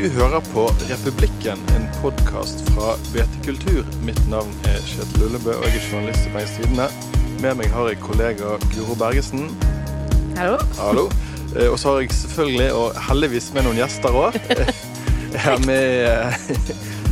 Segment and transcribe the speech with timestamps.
[0.00, 3.84] Du hører på Republikken, en podkast fra BT Kultur.
[4.00, 6.86] Mitt navn er Kjetil Ullebø, og jeg er journalist i Bergens Tidende.
[7.42, 9.50] Med meg har jeg kollega Guro Bergesen.
[10.38, 10.56] Hallo.
[10.78, 11.04] Hallo.
[11.52, 14.40] Eh, Og så har jeg selvfølgelig, og heldigvis med noen gjester òg,
[15.34, 16.00] jeg har med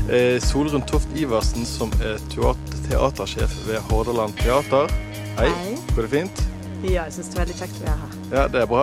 [0.09, 4.89] eh, Solrun Toft Iversen, som er teatersjef ved Hordaland Teater.
[5.37, 5.51] Hei.
[5.61, 5.75] Hei.
[5.93, 6.47] Går det fint?
[6.87, 8.16] Ja, jeg syns det er veldig kjekt å være her.
[8.33, 8.83] Ja, det er bra.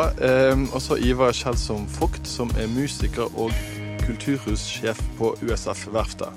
[0.53, 3.55] Um, og så Ivar Kjeldsom Vogt, som er musiker og
[4.05, 6.29] kulturhussjef på USF Verftet.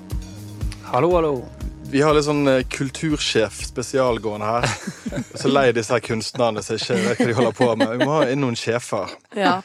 [0.83, 1.45] Hallo, hallo.
[1.89, 4.65] Vi har litt sånn eh, kultursjef spesialgående her.
[5.41, 7.93] Så lei disse her kunstnerne som ikke vet hva de holder på med.
[7.97, 9.13] Vi må ha inn noen sjefer.
[9.37, 9.59] Ja.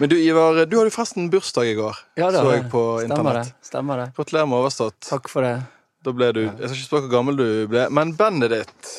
[0.00, 1.98] Men du Ivar, du hadde forresten bursdag i går.
[2.18, 3.52] Ja, det så jeg på Stemmer internett.
[3.52, 3.68] det.
[3.70, 4.08] Stemmer det.
[4.18, 4.98] Gratulerer med overstått.
[5.06, 5.56] Takk for det.
[6.00, 8.92] Da ble du Jeg skal ikke spørre hvor gammel du ble, men bandet ditt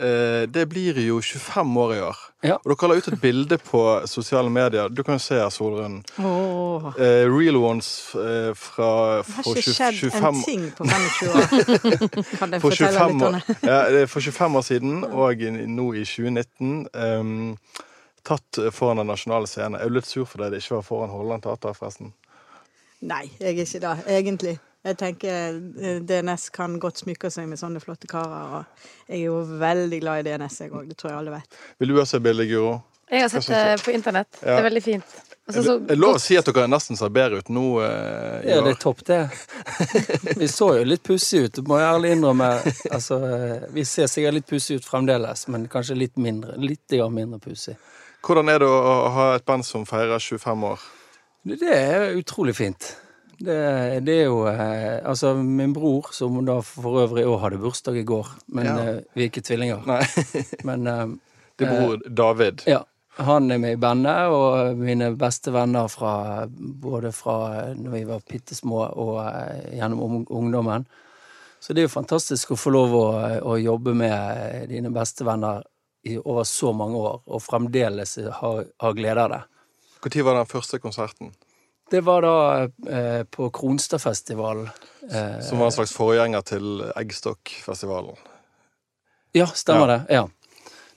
[0.00, 2.22] eh, Det blir jo 25 år i år.
[2.44, 2.58] Ja.
[2.64, 4.90] Og dere la ut et bilde på sosiale medier.
[4.92, 6.02] Du kan jo se her, Solrun.
[6.20, 6.90] Oh.
[7.00, 11.30] Eh, real ones eh, fra Det har ikke 20 skjedd 25 en ting på 25
[11.32, 11.46] år.
[12.38, 13.56] Kan jeg for fortelle 25, litt om det?
[13.70, 17.56] ja, det er for 25 år siden, og i- nå i 2019 Um,
[18.26, 19.78] tatt foran den nasjonale scenen.
[19.80, 22.12] Jeg er jo litt sur for det det ikke var foran Holland Teater, forresten.
[23.06, 24.58] Nei, jeg er ikke det, egentlig.
[24.86, 28.58] Jeg tenker eh, DNS kan godt smykke seg med sånne flotte karer.
[28.60, 30.90] Og jeg er jo veldig glad i DNS, jeg òg.
[30.90, 31.64] Det tror jeg alle vet.
[31.82, 32.76] Vil du også se bildet, Guro?
[33.10, 34.38] Jeg har sett det på internett.
[34.40, 35.18] Det er veldig fint.
[35.46, 38.72] Så Jeg lov å si at dere nesten ser bedre ut nå eh, Ja, det
[38.72, 39.20] er topp, det.
[40.40, 42.48] Vi så jo litt pussige ut, må jeg ærlig innrømme.
[42.90, 46.58] Altså, eh, vi ser sikkert litt pussige ut fremdeles, men kanskje litt mindre.
[46.58, 47.76] Litt mindre pussig.
[48.26, 50.86] Hvordan er det å ha et band som feirer 25 år?
[51.46, 52.90] Det er utrolig fint.
[53.38, 57.98] Det, det er jo eh, Altså, min bror, som da for øvrig òg hadde bursdag
[58.00, 58.76] i går, men Ja.
[58.80, 59.82] eh, vi er ikke tvillinger.
[59.86, 60.02] Nei,
[60.68, 61.06] Men eh,
[61.58, 62.64] det er bror David.
[62.66, 62.82] Ja.
[63.18, 68.20] Han er med i bandet, og mine beste venner fra både fra når vi var
[68.28, 70.84] bitte små og eh, gjennom ungdommen.
[71.60, 73.06] Så det er jo fantastisk å få lov å,
[73.40, 75.62] å jobbe med dine beste venner
[76.06, 79.40] i over så mange år, og fremdeles ha, ha glede av det.
[80.06, 81.32] Når var den første konserten?
[81.90, 82.36] Det var da
[82.90, 84.68] eh, på Kronstadfestivalen.
[85.10, 88.16] Eh, Som var en slags forgjenger til Eggstokkfestivalen.
[89.32, 89.98] Ja, stemmer Ja.
[89.98, 90.14] det.
[90.14, 90.28] Ja.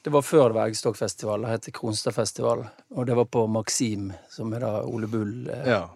[0.02, 1.42] Det var før det var Eggstokkfestival.
[1.42, 2.64] Det het Kronstadfestival.
[2.96, 5.90] Og det var på Maxim, som er da Ole Bull eh, Ja.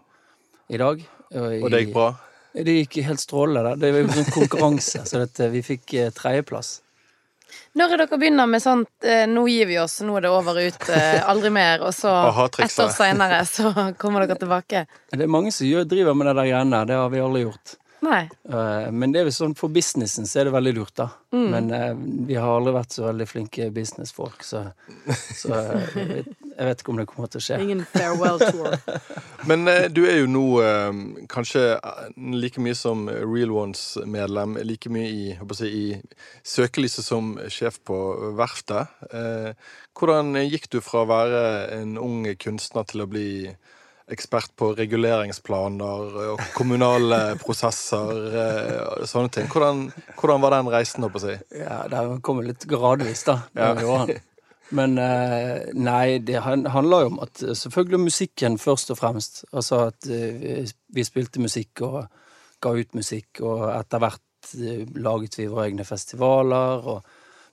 [0.70, 1.02] i dag.
[1.34, 2.12] Og det gikk bra?
[2.54, 3.76] Det gikk helt strålende.
[3.80, 6.82] Det var jo en konkurranse, så dette, vi fikk eh, tredjeplass.
[7.76, 10.60] Når er dere begynner med sånt eh, 'nå gir vi oss, nå er det over
[10.62, 12.80] ut, eh, aldri mer', og så Aha-trikset.
[12.80, 13.72] ett år seinere så
[14.02, 14.86] kommer dere tilbake?
[15.12, 16.84] Det er mange som gjør, driver med det der greiene.
[16.86, 17.76] Det har vi aldri gjort.
[18.04, 18.30] Nei.
[18.52, 21.10] Eh, Men det er jo sånn for businessen så er det veldig lurt, da.
[21.32, 21.94] Men eh,
[22.28, 24.66] vi har aldri vært så veldig flinke businessfolk, så,
[25.34, 25.56] så
[25.96, 27.58] jeg, jeg vet ikke om det kommer til å skje.
[27.64, 28.76] Ingen farewell tour.
[29.50, 32.02] Men eh, du er jo nå eh, kanskje eh,
[32.38, 35.24] like mye som Real Ones-medlem, like mye i,
[35.58, 38.00] si, i søkelyset som sjef på
[38.38, 38.94] verftet.
[39.12, 39.54] Eh,
[39.98, 41.46] hvordan gikk du fra å være
[41.80, 43.30] en ung kunstner til å bli
[44.14, 48.12] ekspert på reguleringsplaner og kommunale prosesser,
[49.00, 49.48] Og sånne ting.
[49.50, 49.88] Hvordan,
[50.20, 51.64] hvordan var den reisen, håper jeg å si?
[51.64, 53.40] Ja, det kommer litt gradvis, da.
[53.56, 53.74] Ja.
[54.74, 59.44] Men eh, nei, det han- handler jo om at eh, selvfølgelig musikken først og fremst.
[59.54, 62.00] Altså at eh, vi- spilte musikk og
[62.64, 64.22] ga ut musikk, og etter hvert
[64.96, 67.04] laget vi våre egne festivaler, og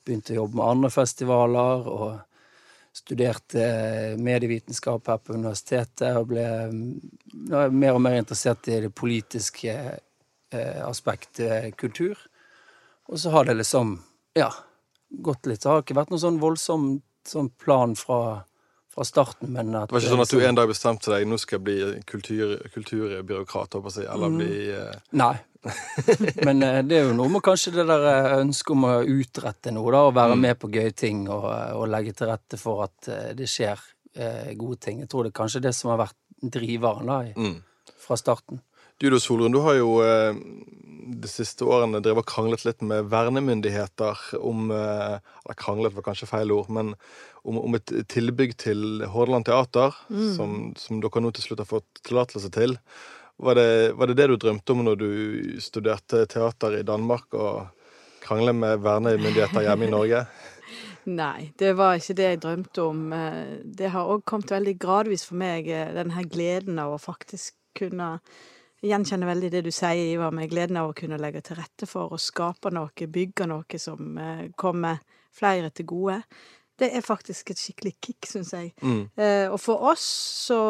[0.06, 2.20] begynte å jobbe med andre festivaler, og
[2.94, 9.74] studerte medievitenskap her på universitetet, og ble mm, mer og mer interessert i det politiske
[10.86, 12.18] aspektet kultur.
[13.10, 13.96] Og så har det liksom,
[14.38, 14.48] ja,
[15.22, 15.62] gått litt.
[15.62, 16.88] Det har ikke vært noen sånn voldsom
[17.28, 18.44] sånn plan fra,
[18.88, 21.26] fra starten, men at Det var ikke sånn at du liksom- en dag bestemte deg
[21.28, 25.36] nå skal jeg bli kultur, kulturbyråkrat, håper jeg eller bli eh, Nei.
[26.46, 29.72] Men eh, det er jo noe med kanskje det der eh, ønsket om å utrette
[29.76, 30.40] noe, da, og være Mm.
[30.40, 33.78] med på gøye ting, og, eh, og legge til rette for at det skjer
[34.16, 35.00] eh, gode ting.
[35.00, 36.16] Jeg tror det er kanskje det som har vært
[36.50, 37.62] driveren da, i- mm.
[38.00, 38.60] fra starten.
[39.00, 40.36] Du da, Solrun, du har jo eh,
[41.20, 46.28] de siste årene drevet og kranglet litt med vernemyndigheter om eh, Eller kranglet var kanskje
[46.28, 46.92] feil ord, men
[47.40, 49.96] om, om et tilbygg til Hordaland Teater,
[50.36, 52.76] som, som dere nå til slutt har fått tillatelse til.
[53.40, 55.08] Var det, var det det du drømte om når du
[55.64, 57.72] studerte teater i Danmark, og
[58.20, 60.22] krangle med vernemyndigheter hjemme i Norge?
[61.22, 63.04] Nei, det var ikke det jeg drømte om.
[63.16, 68.18] Eh, Det har òg kommet veldig gradvis for meg, denne gleden av å faktisk kunne
[68.82, 72.14] Gjenkjenne veldig det du sier, Ivar, med gleden av å kunne legge til rette for
[72.14, 75.02] å skape noe, bygge noe som eh, kommer
[75.36, 76.22] flere til gode.
[76.80, 78.70] Det er faktisk et skikkelig kick, syns jeg.
[78.80, 79.02] Mm.
[79.20, 80.06] Eh, og for oss
[80.46, 80.60] så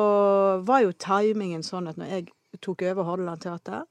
[0.67, 3.87] var jo timingen sånn at når jeg tok over Hordaland Teater,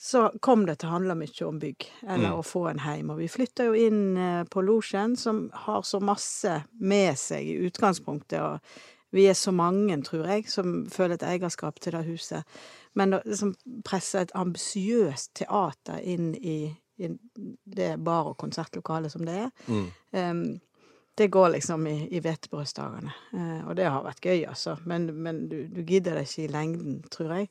[0.00, 2.38] så kom det til å handle mye om bygg, eller Mm.
[2.40, 3.10] å få en heim.
[3.10, 7.60] Og vi flytta jo inn eh, på Losjen, som har så masse med seg i
[7.68, 8.40] utgangspunktet.
[8.40, 8.60] Og
[9.12, 12.44] vi er så mange, tror jeg, som føler et eierskap til det huset.
[12.96, 13.54] Men å liksom
[13.84, 17.10] presse et ambisiøst teater inn i, i
[17.76, 19.90] det bar- og konsertlokalet som det er, Mm.
[20.12, 20.60] um,
[21.16, 23.12] det går liksom i, i hvetebrødsdagene.
[23.32, 24.76] Uh, og det har vært gøy, altså.
[24.84, 27.48] Men, men du, du gidder det ikke i lengden, tror jeg.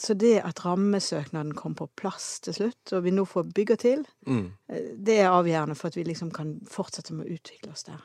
[0.00, 4.04] Så det at rammesøknaden kom på plass til slutt, og vi nå får bygger til,
[4.26, 4.52] Mm.
[4.68, 8.00] eh, det er avgjørende for at vi liksom kan fortsette med å utvikle oss der.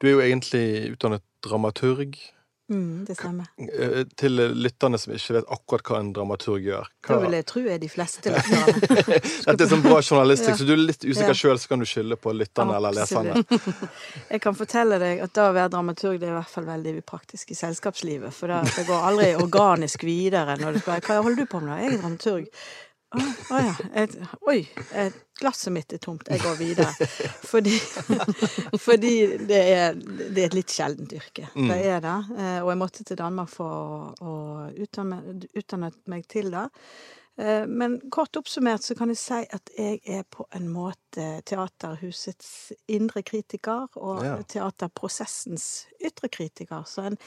[0.00, 2.16] Du er jo egentlig utdannet dramaturg.
[2.72, 3.46] Mm, det stemmer.
[3.60, 6.86] Eh, Til lytterne som ikke vet akkurat hva en dramaturg gjør.
[7.04, 8.94] Det vil jeg tro er de fleste lytterne.
[9.50, 10.56] Dette er sånn bra journalistikk, Ja.
[10.62, 11.40] så du er litt usikker Ja.
[11.42, 13.44] sjøl, så kan du skylde på lytterne eller leserne.
[14.32, 16.96] Jeg kan fortelle deg at da å være dramaturg det er i hvert fall veldig
[17.04, 18.32] praktisk i selskapslivet.
[18.32, 21.74] For det, det går aldri organisk videre når du spør hva holder du på med
[21.74, 21.78] da?
[21.84, 22.48] Jeg er dramaturg.
[23.14, 23.20] Å
[23.54, 23.74] å ja.
[24.02, 24.14] Et,
[24.50, 24.56] oi,
[24.90, 25.14] et,
[25.44, 26.26] glasset mitt er tomt.
[26.32, 27.08] Jeg går videre.
[27.46, 27.76] Fordi,
[28.86, 29.14] fordi
[29.46, 31.48] det, er, det er et litt sjeldent yrke.
[31.54, 31.68] Mm.
[31.70, 32.16] Det er det.
[32.38, 34.38] Eh, Og jeg måtte til Danmark for å, å
[34.84, 35.20] utdanne,
[35.54, 36.64] utdanne meg til det.
[37.40, 42.72] Eh, Men kort oppsummert så kan jeg si at jeg er på en måte teaterhusets
[42.94, 44.36] indre kritiker og Ja.
[44.54, 46.84] teaterprosessens ytre kritiker.
[46.86, 47.18] Så en,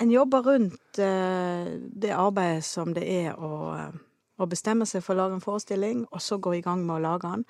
[0.00, 3.88] en jobber rundt eh, det arbeidet som det er å,
[4.38, 6.96] eh, å bestemme seg for å lage en forestilling, og så gå i gang med
[6.96, 7.44] å lage den.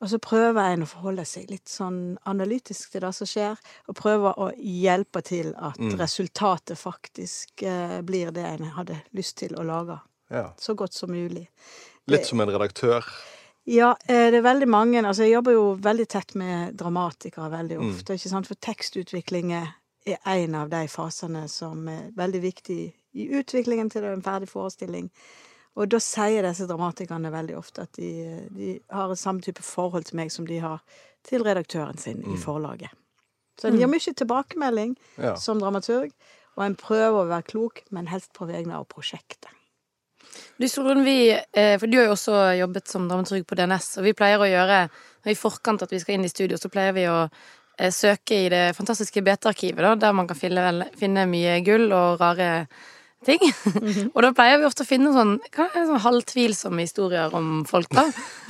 [0.00, 3.56] Og så prøver en å forholde seg litt sånn analytisk til det som skjer,
[3.88, 5.96] og prøver å hjelpe til at Mm.
[5.98, 10.52] resultatet faktisk eh, blir det en hadde lyst til å lage Ja.
[10.56, 11.48] så godt som mulig.
[12.06, 13.02] Litt som en redaktør.
[13.66, 17.78] Ja, eh, det er veldig mange Altså, jeg jobber jo veldig tett med dramatikere veldig
[17.78, 17.90] Mm.
[17.90, 18.46] ofte, ikke sant?
[18.46, 19.74] For tekstutvikling er
[20.26, 25.10] en av de fasene som er veldig viktig i utviklingen til en ferdig forestilling.
[25.76, 30.16] Og da sier disse dramatikerne veldig ofte at de, de har samme type forhold til
[30.16, 30.80] meg som de har
[31.26, 32.40] til redaktøren sin i Mm.
[32.42, 32.90] forlaget.
[33.60, 35.34] Så en gir mye tilbakemelding Ja.
[35.36, 36.12] som dramaturg,
[36.56, 39.50] og en prøver å være klok, men helst på vegne av prosjektet.
[40.58, 40.66] Du,
[41.04, 44.38] vi, eh, for du har jo også jobbet som dramaturg på DNS, og vi pleier
[44.38, 44.90] å gjøre
[45.26, 47.30] i forkant at vi skal inn i studio, så pleier vi å
[47.78, 52.66] eh, søke i det fantastiske BT-arkivet, der man kan finne, finne mye gull og rare
[53.26, 53.42] ting.
[54.14, 58.06] og da pleier vi ofte å finne sånn, sånn halvtvilsomme historier om folk, da.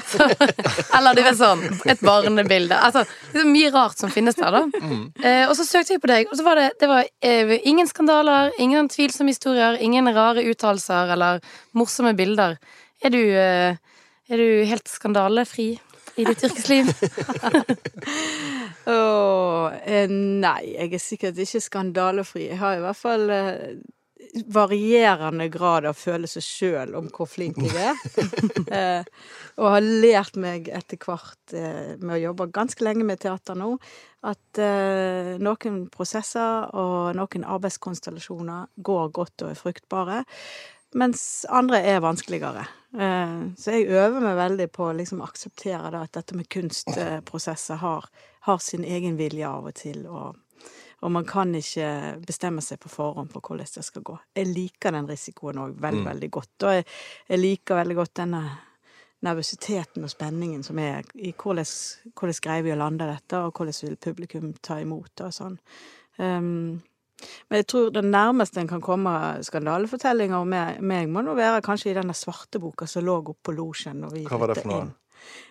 [0.08, 0.26] Så,
[0.98, 2.76] eller du vet sånn, et barnebilde.
[2.76, 4.84] Altså, det er mye rart som finnes der, da.
[5.22, 7.88] Eh, og så søkte jeg på deg, og så var det, det var, eh, ingen
[7.90, 11.42] skandaler, ingen tvilsomme historier, ingen rare uttalelser eller
[11.78, 12.58] morsomme bilder.
[13.04, 13.76] Er du, eh,
[14.28, 15.70] er du helt skandalefri
[16.18, 16.90] i ditt yrkesliv?
[18.92, 22.48] oh, eh, nei, jeg er sikkert ikke skandalefri.
[22.50, 23.78] Jeg har i hvert fall eh,
[24.46, 27.98] varierende grad av følelse sjøl om hvor flink jeg er.
[28.78, 29.10] eh,
[29.58, 33.74] og har lært meg etter hvert eh, med å jobbe ganske lenge med teater nå,
[34.28, 40.24] at eh, noen prosesser og noen arbeidskonstellasjoner går godt og er fruktbare.
[40.98, 42.62] Mens andre er vanskeligere.
[42.88, 48.06] Så jeg øver meg veldig på å liksom akseptere da, at dette med kunstprosesser har,
[48.48, 50.06] har sin egen vilje av og til.
[50.08, 50.38] Og,
[51.00, 51.88] og man kan ikke
[52.26, 54.16] bestemme seg på forhånd for hvordan det skal gå.
[54.34, 56.08] Jeg liker den risikoen òg veldig, Mm.
[56.10, 56.62] veldig godt.
[56.64, 56.84] Og jeg,
[57.28, 58.42] jeg liker veldig godt denne
[59.22, 61.66] nervøsiteten og spenningen som er i hvordan,
[62.14, 65.58] hvordan greier vi å lande dette, og hvordan vil publikum ta imot det og sånn.
[66.18, 66.82] Um,
[67.50, 69.10] men jeg tror det nærmeste en kan komme
[69.42, 73.56] skandalefortellinger om meg, må nå være kanskje i denne svarte boka som lå oppe på
[73.56, 74.80] losjen Hva var det for noe?
[74.86, 74.94] inn.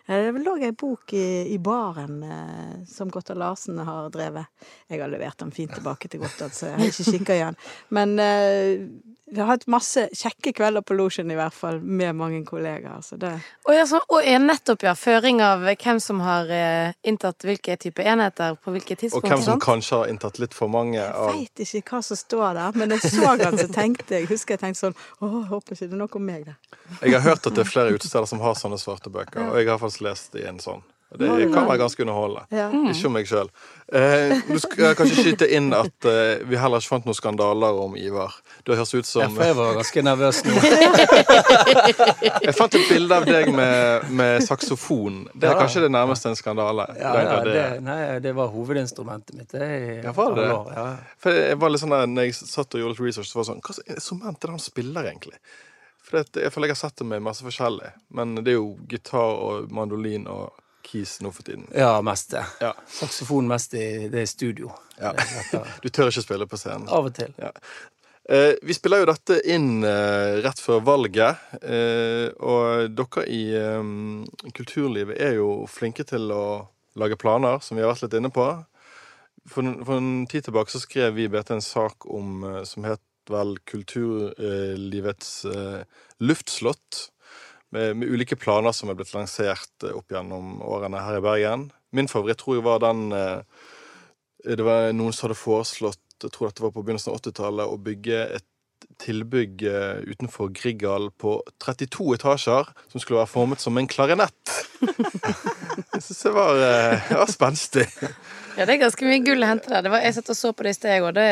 [0.08, 4.48] Eh, Det lå ei bok i, i baren eh, som Gottad Larsen har drevet.
[4.88, 7.60] Jeg har levert den fint tilbake til Gottad, så jeg har ikke kikka i den.
[7.90, 8.88] Men eh,
[9.28, 13.02] vi har hatt masse kjekke kvelder på losjen, i hvert fall, med mange kollegaer.
[13.04, 13.34] Så det
[13.68, 17.76] Og, ja, så, og er nettopp, ja, føring av hvem som har eh, inntatt hvilke
[17.76, 21.50] type enheter på hvilke Og hvem som kanskje har inntatt litt for mange av Jeg
[21.52, 24.64] veit ikke hva som står der, men jeg så den, så tenkte jeg husker jeg
[24.64, 26.56] tenkte sånn Å, håper ikke det er noe om meg der.
[27.04, 29.68] Jeg har hørt at det er flere utesteder som har sånne svarte bøker, og jeg
[29.68, 30.84] har lest i en sånn.
[31.18, 31.24] Det
[31.54, 32.42] kan være ganske underholdende.
[32.52, 32.66] Ja.
[32.92, 33.48] Ikke om meg sjøl.
[33.96, 37.94] Eh, du skal kanskje skyte inn at eh, vi heller ikke fant noen skandaler om
[37.96, 38.36] Ivar.
[38.68, 40.58] Det høres ut som jeg var ganske nervøs nå.
[42.44, 45.22] Jeg fant et bilde av deg med, med saksofon.
[45.34, 45.60] Det er Ja.
[45.62, 46.88] kanskje det nærmeste en skandale.
[47.00, 47.64] Ja, ja, det.
[47.88, 49.50] nei, det var hovedinstrumentet mitt.
[49.56, 50.50] Det, Ja, var det.
[51.24, 53.48] For jeg var litt sånn der, når jeg satt og gjorde litt research, så var
[53.48, 55.40] det sånn Hva slags instrument er det han spiller, egentlig?
[56.08, 57.92] For jeg føler jeg har sett det med masse forskjellig.
[58.16, 60.56] Men det er jo gitar og mandolin og
[60.88, 61.68] keys nå for tiden.
[61.76, 62.46] Ja, mest det.
[62.64, 62.72] Ja.
[62.88, 64.72] Saksofon mest i det er studio.
[65.02, 65.12] Ja.
[65.84, 66.88] Du tør ikke spille på scenen.
[66.88, 67.34] av og til.
[67.42, 67.52] Ja.
[68.30, 73.92] Eh, vi spiller jo dette inn eh, rett før valget, eh, og dere i eh,
[74.56, 76.48] kulturlivet er jo flinke til å
[77.00, 78.48] lage planer, som vi har vært litt inne på.
[79.48, 82.88] For, for en tid tilbake så skrev vi i BT en sak om, eh, som
[82.88, 83.04] het
[83.34, 85.84] vel Kulturlivets eh,
[86.20, 87.08] luftslott.
[87.70, 91.70] Med, med ulike planer som er blitt lansert eh, opp gjennom årene her i Bergen.
[91.96, 93.42] Min favoritt tror jeg var den eh,
[94.48, 97.82] Det var noen som hadde foreslått, jeg tror dette var på begynnelsen av 80-tallet, å
[97.84, 98.48] bygge et
[99.02, 99.62] tilbygg
[100.08, 104.54] utenfor Grieghallen på 32 etasjer, som skulle være formet som en klarinett.
[105.94, 106.62] Jeg syns det var,
[107.12, 107.86] var spenstig.
[108.58, 109.90] Ja, det er ganske mye gull å hente der.
[110.02, 111.28] Jeg satt og så på det i sted, og det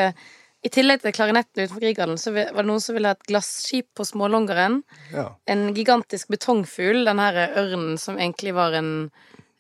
[0.65, 3.85] I tillegg til klarinetten utenfor Grieghallen, så var det noen som ville ha et glasskip
[3.93, 4.79] på Smålongeren.
[5.13, 5.27] Ja.
[5.45, 8.89] En gigantisk betongfugl, den her ørnen som egentlig var en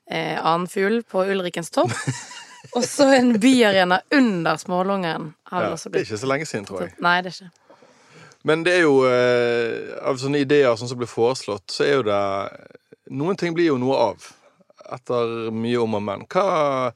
[0.09, 1.93] eh, annen fugl på Ulrikens topp.
[2.75, 5.29] Og så en byarena under Smålongeren.
[5.51, 6.95] Ja, det er ikke så lenge siden, tror jeg.
[7.05, 7.53] Nei, det er ikke.
[8.45, 12.03] Men det er jo eh, Av sånne ideer sånn som blir foreslått, så er jo
[12.05, 12.19] det
[13.13, 14.29] Noen ting blir jo noe av.
[14.97, 16.25] Etter mye om og men.
[16.33, 16.89] Hva,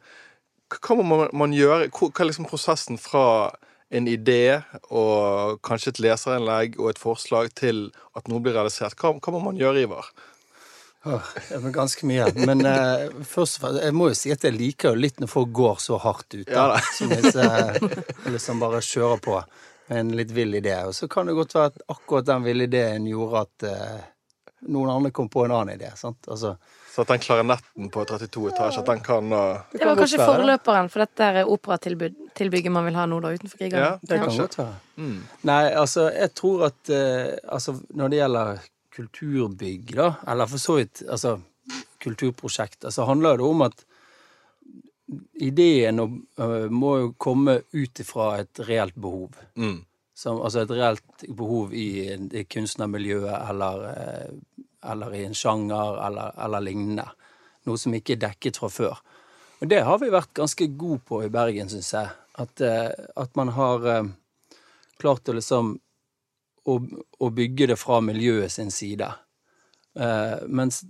[0.74, 1.92] hva må man, man gjøre?
[1.94, 3.52] Hva er liksom prosessen fra
[3.90, 4.60] en idé
[4.94, 8.98] og kanskje et leserinnlegg og et forslag til at noe blir realisert?
[9.00, 10.12] Hva, hva må man gjøre, Ivar?
[11.08, 11.24] Oh,
[11.64, 12.28] var ganske mye.
[12.36, 15.32] Men eh, først og fremst, jeg må jo si at jeg liker jo litt når
[15.32, 16.46] folk går så hardt ut.
[16.50, 16.82] Ja Da, da.
[16.98, 19.40] som eh, liksom bare kjører på
[19.90, 20.76] med en litt vill idé.
[20.86, 24.02] Og så kan det godt være at akkurat den ville ideen gjorde at eh,
[24.70, 25.90] noen andre kom på en annen idé.
[25.98, 26.28] sant?
[26.28, 26.58] Altså,
[26.90, 30.18] Så at den klarinetten på 32 etasjer, at den kan uh, Det kan var kanskje
[30.20, 34.32] være, forløperen for dette er operatilbygget man vil ha nå, da, utenfor Ja, det kan
[34.34, 34.38] ja.
[34.42, 34.74] godt være.
[34.98, 35.20] mm.
[35.50, 38.64] Nei, altså, jeg tror at uh, altså, når det gjelder
[38.96, 41.38] kulturbygg, da, eller for så vidt altså,
[42.04, 43.86] kulturprosjekter, så handler det om at
[45.42, 46.00] ideen
[46.40, 49.32] øh, må jo komme ut ifra et reelt behov.
[49.58, 49.80] Mm.
[50.20, 56.00] Som, altså et reelt behov i, en- i kunstnermiljøet eller, eh, eller i en sjanger
[56.08, 57.08] eller, eller lignende.
[57.68, 59.02] Noe som ikke er dekket fra før.
[59.60, 62.12] Og det har vi vært ganske gode på i Bergen, syns jeg.
[62.40, 64.12] At, eh, at man har eh,
[65.02, 65.74] klart å liksom
[66.70, 66.78] å,
[67.20, 69.10] å bygge det fra miljøet sin side.
[70.00, 70.84] Uh, mens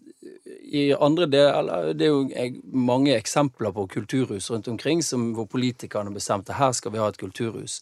[0.69, 6.11] i andre deler Det er jo mange eksempler på kulturhus rundt omkring som, hvor politikerne
[6.13, 7.79] bestemte her skal vi ha et kulturhus.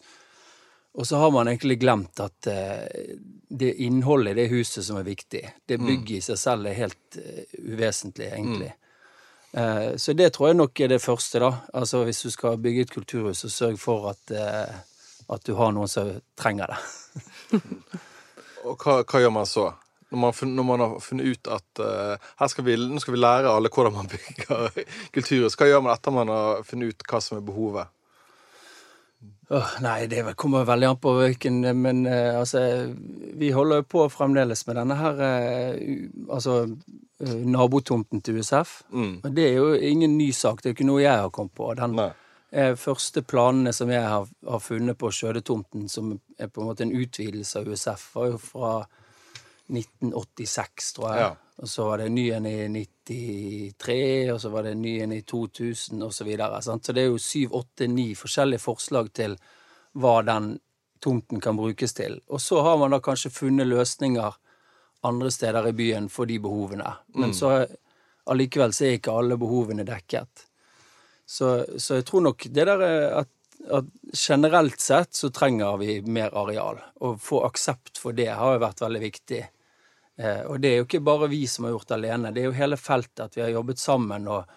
[0.94, 3.14] Og så har man egentlig glemt at eh,
[3.48, 5.42] det innholdet i det huset som er viktig.
[5.66, 8.72] Det bygget i seg selv er helt eh, uvesentlig, egentlig.
[9.48, 9.96] Mm.
[9.96, 11.48] så det tror jeg nok er det første, da.
[11.72, 14.74] Altså hvis du skal bygge et kulturhus, så sørg for at, eh,
[15.28, 17.62] at du har noen som trenger det.
[18.68, 19.70] Og hva, hva gjør man så?
[20.10, 23.50] Når man, når man har funnet ut at uh, skal vi, nå skal vi lære
[23.52, 24.78] alle hvordan man bygger
[25.14, 25.56] kulturhus.
[25.58, 27.92] Hva gjør man etter man har funnet ut hva som er behovet?
[29.50, 32.60] Åh, nei, det kommer veldig an på hvilken Men uh, altså
[33.40, 35.78] Vi holder jo på fremdeles med denne her uh,
[36.28, 38.82] Altså uh, nabotomten til USF.
[38.92, 39.14] Mm.
[39.24, 40.60] Og det er jo ingen ny sak.
[40.60, 41.72] Det er jo ikke noe jeg har kommet på.
[41.74, 42.10] Den Nei.
[42.78, 46.94] første planene som jeg har, har funnet på Skjødetomten, som er på en måte en
[46.94, 48.70] utvidelse av USF, var jo fra
[49.66, 51.24] 1986, tror jeg.
[51.24, 51.47] Ja.
[51.58, 54.94] Og så var det en ny en i 93, og så var det en ny
[55.02, 56.60] en i 2000, og så videre.
[56.62, 56.86] Sant?
[56.86, 59.34] Så det er jo syv, åtte, ni forskjellige forslag til
[59.98, 60.52] hva den
[61.02, 62.20] tomten kan brukes til.
[62.30, 64.38] Og så har man da kanskje funnet løsninger
[65.08, 66.92] andre steder i byen for de behovene.
[67.18, 67.66] Men så
[68.30, 70.46] allikevel så er ikke alle behovene dekket.
[71.26, 73.30] Så, så jeg tror nok det der er at,
[73.74, 76.80] at generelt sett så trenger vi mer areal.
[77.02, 79.42] Å få aksept for det har jo vært veldig viktig.
[80.18, 82.48] Eh, og det er jo ikke bare vi som har gjort det alene, det er
[82.50, 84.50] jo hele feltet at vi har jobbet sammen og,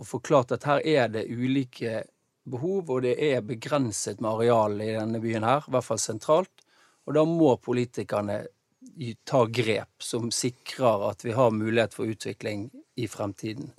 [0.00, 2.02] og forklart at her er det ulike
[2.50, 6.52] behov, og det er begrenset med areal i denne byen her, i hvert fall sentralt.
[7.06, 8.42] Og da må politikerne
[9.24, 12.66] ta grep som sikrer at vi har mulighet for utvikling
[13.00, 13.70] i fremtiden.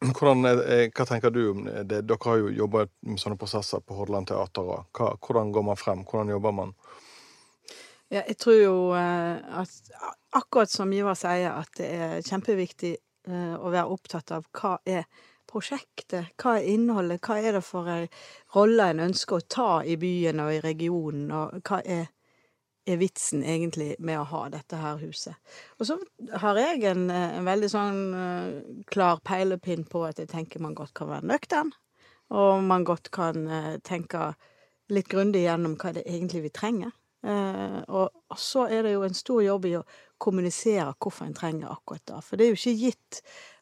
[0.00, 2.02] Hvordan, er- er- hva tenker du om det?
[2.08, 4.84] Dere har jo jobbet med sånne prosesser på Hordaland Teater.
[4.92, 6.04] hvordan går man frem?
[6.04, 6.74] Hvordan jobber man?
[8.10, 9.90] Ja, jeg tror jo eh, at
[10.34, 15.04] akkurat som Ivar sier, at det er kjempeviktig eh, å være opptatt av hva er
[15.50, 18.08] prosjektet, hva er innholdet, hva er det for ei
[18.56, 22.10] rolle en ønsker å ta i byen og i regionen, og hva er,
[22.82, 25.38] er vitsen egentlig med å ha dette her huset.
[25.78, 26.00] Og så
[26.42, 28.04] har jeg en, eh, en veldig sånn
[28.90, 31.70] klar peilepinn på at jeg tenker man godt kan være nøktern,
[32.34, 33.46] og man godt kan
[33.86, 34.32] tenke
[34.90, 36.90] litt grundig gjennom hva det egentlig vi trenger.
[37.22, 39.84] Eh, og, og så er det jo en stor jobb i å
[40.20, 42.20] kommunisere hvorfor en trenger akkurat det.
[42.24, 43.20] For det er jo ikke gitt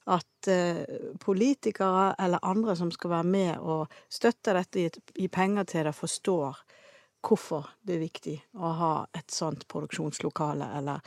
[0.08, 0.84] at eh,
[1.20, 5.94] politikere eller andre som skal være med og støtte dette, gi- gi penger til det,
[5.98, 6.62] forstår
[7.28, 11.02] hvorfor det er viktig å ha et sånt produksjonslokale, eller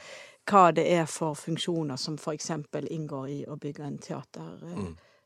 [0.52, 3.98] hva det er for funksjoner som eksempel inngår i å bygge en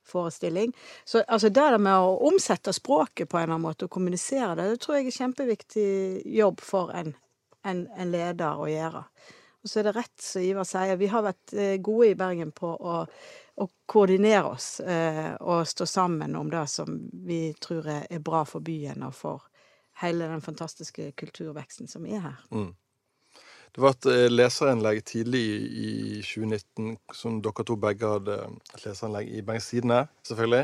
[0.06, 0.74] teaterforestilling.
[1.06, 4.56] Så altså det der med å omsette språket på en eller annen måte og kommunisere
[4.56, 7.16] det, det tror jeg er kjempeviktig jobb for en,
[7.64, 9.04] en, en leder å gjøre.
[9.64, 12.52] Og så er det rett som Ivar sier, vi har vært eh, gode i Bergen
[12.54, 13.00] på å,
[13.56, 18.44] å koordinere oss eh, og stå sammen om det som vi tror er, er bra
[18.46, 19.48] for byen og for
[20.04, 22.42] hele den fantastiske kulturveksten som er her.
[23.76, 25.56] Det var et eh, leserinnlegg tidlig i,
[25.86, 25.90] i
[26.24, 28.38] 2019 som dere to begge hadde
[28.78, 30.62] Et leserinnlegg i Bergens Tidende, selvfølgelig.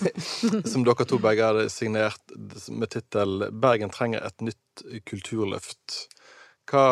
[0.72, 2.34] som dere to begge hadde signert
[2.68, 6.00] med tittel 'Bergen trenger et nytt kulturløft'.
[6.66, 6.84] Hva,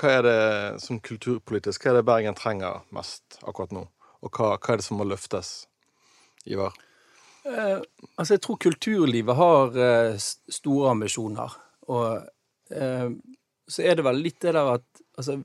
[0.00, 0.42] hva er det
[0.82, 3.86] som kulturpolitisk Hva er det Bergen trenger mest akkurat nå?
[4.24, 5.68] Og hva, hva er det som må løftes?
[6.48, 6.74] Ivar?
[7.46, 7.78] Eh,
[8.16, 11.54] altså, jeg tror kulturlivet har eh, store ambisjoner.
[11.92, 12.24] Og
[12.74, 13.10] eh,
[13.68, 14.86] så er det vel litt det der at
[15.18, 15.40] Altså,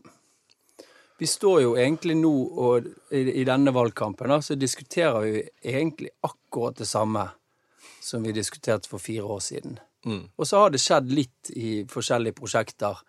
[1.18, 6.12] vi står jo egentlig nå og i, i denne valgkampen da, så diskuterer vi egentlig
[6.22, 7.24] akkurat det samme
[7.98, 9.80] som vi diskuterte for fire år siden.
[10.06, 10.28] Mm.
[10.36, 13.02] Og så har det skjedd litt i forskjellige prosjekter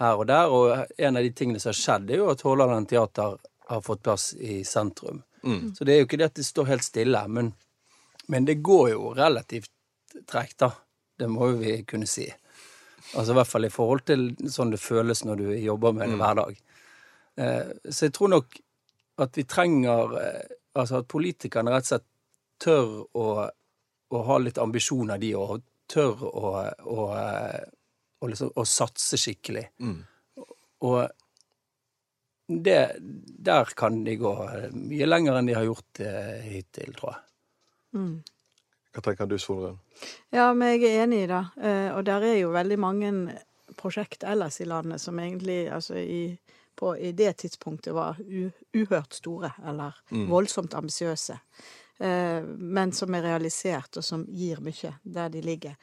[0.00, 2.88] her og der, og en av de tingene som har skjedd, er jo at Hordaland
[2.88, 3.36] Teater
[3.70, 5.22] har fått plass i sentrum.
[5.42, 5.74] Mm.
[5.74, 7.52] Så det er jo ikke det at det står helt stille, men,
[8.32, 9.70] men det går jo relativt
[10.26, 10.72] tregt, da.
[11.20, 12.24] Det må jo vi kunne si.
[13.14, 16.18] Altså i hvert fall i forhold til sånn det føles når du jobber med det
[16.20, 16.60] hver dag.
[17.40, 18.60] Eh, så jeg tror nok
[19.20, 22.04] at vi trenger eh, Altså at politikerne rett og slett
[22.62, 23.24] tør å,
[24.14, 25.64] å ha litt ambisjoner, de òg.
[25.90, 26.52] Tør å,
[26.86, 29.64] å, å, liksom, å satse skikkelig.
[29.82, 29.96] Mm.
[30.86, 31.00] Og
[32.46, 32.78] det,
[33.50, 34.34] der kan de gå
[34.78, 37.26] mye lenger enn de har gjort eh, hittil, tror jeg.
[37.98, 38.14] Mm.
[38.90, 39.78] Hva tenker du, Solrun?
[40.34, 41.44] Ja, men jeg er enig i det.
[41.62, 43.12] Eh, og der er jo veldig mange
[43.78, 46.24] prosjekt ellers i landet som egentlig altså i,
[46.76, 51.38] på, i det tidspunktet var u, uhørt store, eller voldsomt ambisiøse.
[52.00, 55.76] Eh, men som er realisert, og som gir mye der de ligger.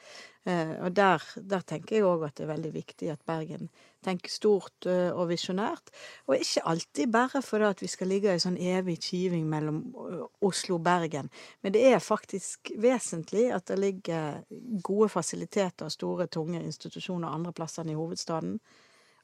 [0.44, 3.70] Eh, og der, der tenker jeg òg at det er veldig viktig at Bergen
[4.04, 5.92] tenker stort eh, og visjonært.
[6.28, 10.26] Og ikke alltid bare fordi at vi skal ligge i sånn evig kiving mellom eh,
[10.48, 11.30] Oslo og Bergen.
[11.62, 14.42] Men det er faktisk vesentlig at det ligger
[14.84, 18.58] gode fasiliteter og store, tunge institusjoner andre plasser enn i hovedstaden.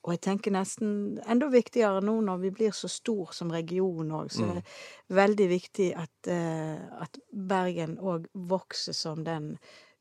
[0.04, 4.28] Og jeg tenker nesten enda viktigere nå når vi blir så stor som region òg,
[4.34, 4.64] så er det
[5.16, 9.54] veldig viktig at, eh, at Bergen òg vokser som den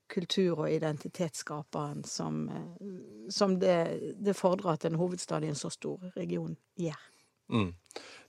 [0.08, 2.88] kultur- og identitetsskaperen som, eh,
[3.30, 7.00] som det, det fordrer at en hovedstad i en så stor region gjør.
[7.54, 7.74] Mm.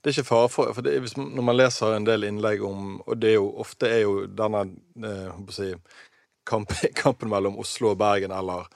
[0.01, 3.01] Det er ikke fare for, for er- man- Når man leser en del innlegg om
[3.07, 5.73] Og det er jo ofte er jo denne eh, si,
[6.45, 6.69] kamp,
[7.03, 8.67] kampen mellom Oslo og Bergen, eller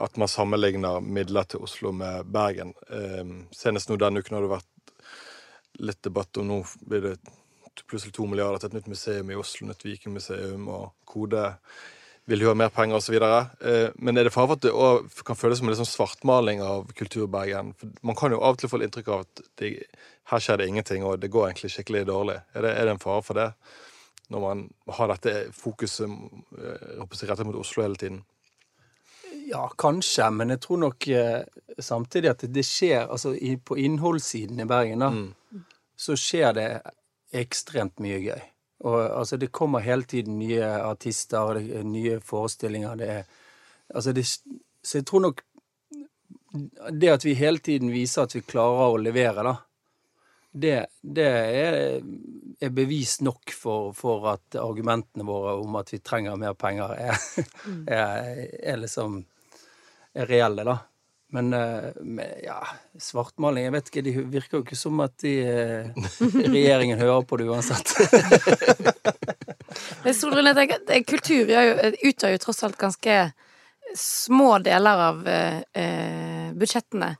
[0.00, 2.74] at man sammenligner midler til Oslo med Bergen.
[2.90, 4.70] Eh, senest nå denne uken har det vært
[5.78, 7.16] litt debatt om nå blir det
[7.88, 11.56] plutselig to milliarder til et nytt museum i Oslo, nytt Vikingmuseum, og Kode
[12.30, 13.16] vil jo ha mer penger osv.
[13.20, 16.62] Eh, men er det fare for at det også kan føles som en sånn svartmaling
[16.64, 17.74] av Kulturbergen?
[18.02, 19.72] Man kan jo av og til få inntrykk av at det,
[20.32, 22.38] her skjer det ingenting, og det går egentlig skikkelig dårlig.
[22.54, 23.50] Er det, er det en fare for det?
[24.32, 24.62] Når man
[24.96, 28.22] har dette fokuset eh, rettet mot Oslo hele tiden?
[29.44, 31.44] Ja, kanskje, men jeg tror nok eh,
[31.76, 33.34] samtidig at det skjer Altså
[33.66, 35.60] på innholdssiden i Bergen, da,
[36.00, 36.68] så skjer det
[37.34, 38.40] ekstremt mye gøy.
[38.84, 43.24] Og altså, det kommer hele tiden nye artister, er nye forestillinger, det er
[43.94, 45.42] Altså, det Så jeg tror nok
[46.90, 49.54] det at vi hele tiden viser at vi klarer å levere, da,
[50.54, 51.76] det, det er,
[52.62, 57.18] er bevis nok for, for at argumentene våre om at vi trenger mer penger, er,
[57.90, 59.18] er, er liksom
[60.14, 60.78] er reelle, da.
[61.34, 62.60] Men, eh, ja,
[63.00, 66.10] svartmaling Jeg vet ikke, det virker jo ikke som at de, eh,
[66.46, 67.90] regjeringen hører på det uansett.
[70.04, 73.16] Men Solrun, jeg tenker, at kultur utgjør jo tross alt ganske
[73.94, 77.10] små deler av eh, eh, budsjettene.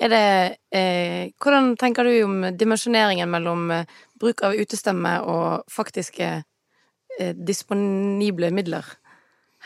[0.00, 0.26] Er det
[0.74, 8.52] eh, Hvordan tenker du om dimensjoneringen mellom eh, bruk av utestemme og faktiske eh, disponible
[8.54, 8.86] midler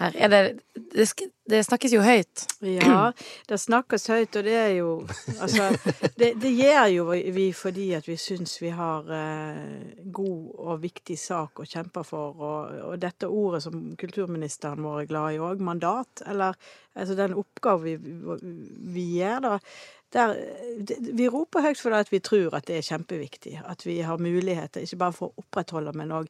[0.00, 0.16] her?
[0.16, 0.42] Er det
[0.94, 1.06] det,
[1.50, 2.44] det snakkes jo høyt.
[2.64, 3.12] Ja,
[3.48, 4.90] det snakkes høyt, og det er jo
[5.42, 5.68] Altså,
[6.18, 11.18] det, det gjør jo vi fordi at vi syns vi har eh, god og viktig
[11.18, 15.62] sak å kjempe for, og, og dette ordet som kulturministeren vår er glad i òg,
[15.64, 16.56] mandat, eller
[16.94, 17.98] altså den oppgaven vi,
[18.94, 19.58] vi gjør, da,
[20.14, 20.34] der
[21.14, 23.56] Vi roper høyt fordi at vi tror at det er kjempeviktig.
[23.66, 26.28] At vi har muligheter, ikke bare for å opprettholde, men òg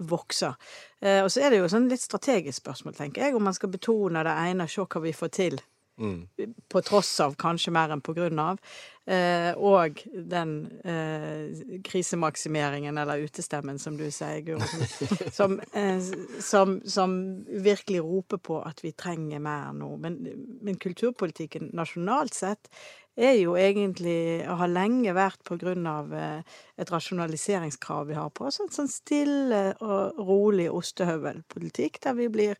[0.00, 0.54] vokse.
[1.00, 3.72] Eh, og så er det jo sånn litt strategisk spørsmål, tenker jeg, om man skal
[3.72, 5.60] betone det ene, se hva vi får til
[6.00, 6.28] Mm.
[6.68, 8.60] på tross av, kanskje mer enn på grunn av.
[9.04, 10.00] Eh, og
[10.32, 10.54] den
[10.86, 14.64] eh, krisemaksimeringen, eller utestemmen, som du sier, Guro.
[14.64, 16.00] Som, som, eh,
[16.40, 19.90] som, som virkelig roper på at vi trenger mer nå.
[20.00, 20.16] Men,
[20.62, 22.72] men kulturpolitikken nasjonalt sett
[23.20, 26.42] er jo egentlig, og har lenge vært på grunn av eh,
[26.80, 28.60] et rasjonaliseringskrav vi har på oss.
[28.64, 32.56] En sånn stille og rolig ostehøvelpolitikk, der vi blir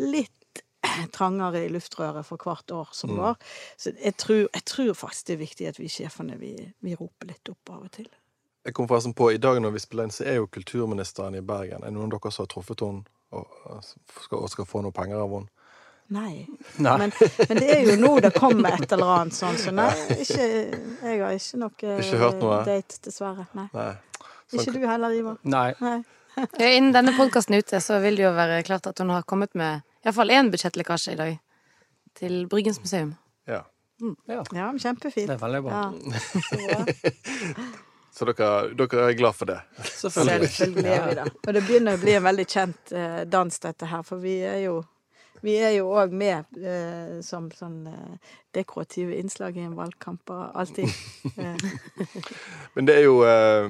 [0.00, 0.62] litt
[1.16, 3.16] trangere i luftrøret for hvert år som Mm.
[3.16, 3.34] går.
[3.76, 7.32] Så jeg tror, jeg tror faktisk det er viktig at vi sjefene vi, vi roper
[7.32, 8.08] litt opp av og til.
[8.66, 11.40] Jeg kom forresten på, I dag når vi spiller inn, så er jo kulturministeren i
[11.40, 11.82] Bergen.
[11.84, 13.46] Er det noen av dere som har truffet henne og,
[14.22, 15.50] skal, og skal få noe penger av henne?
[16.14, 16.46] Nei.
[16.78, 16.96] Nei.
[17.02, 17.12] Men,
[17.48, 19.88] men det er jo nå det kommer et eller annet sånn, så nei,
[20.22, 20.44] ikke,
[21.02, 22.60] jeg har ikke noe Ikke hørt noe?
[22.68, 23.46] date, dessverre.
[23.58, 23.64] Nei.
[23.74, 23.88] Nei.
[24.54, 25.40] Ikke du heller, Ivar.
[25.42, 25.70] Nei.
[25.82, 25.96] Nei.
[26.60, 29.22] Ja, Innen denne podkasten er ute, så vil det jo være klart at hun har
[29.24, 31.38] kommet med iallfall én budsjettlekkasje i dag.
[32.20, 33.14] Til Bryggens museum.
[33.48, 33.62] Ja.
[34.28, 35.30] Ja, Ja, kjempefint.
[35.30, 35.80] det er veldig bra.
[36.60, 37.64] Ja, så.
[38.16, 39.56] Så dere, dere er glad for det?
[39.84, 40.48] Selvfølgelig.
[40.48, 41.24] Selvfølgelig er vi det.
[41.46, 44.62] Og det begynner å bli en veldig kjent eh, dans, dette her, for vi er
[44.62, 44.78] jo
[45.46, 50.58] vi er jo òg med eh, som sånn eh, dekorative innslag i en valgkamp og
[50.58, 50.90] alltid.
[51.36, 51.66] Eh,
[52.74, 53.68] Men det er jo, eh,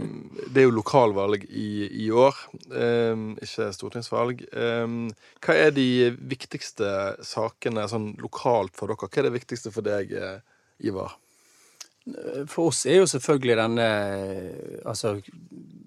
[0.48, 1.68] det er jo lokalvalg i,
[2.06, 2.40] i år,
[2.72, 4.46] eh, ikke stortingsvalg.
[4.48, 4.96] Eh,
[5.44, 6.90] Hva er de viktigste
[7.26, 9.06] sakene sånn lokalt for dere?
[9.06, 10.16] Hva er det viktigste for deg,
[10.84, 11.14] Ivar?
[12.46, 13.86] For oss er jo selvfølgelig denne
[14.86, 15.16] Altså